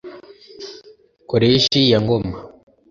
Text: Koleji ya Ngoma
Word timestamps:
Koleji 1.29 1.79
ya 1.91 1.99
Ngoma 2.03 2.37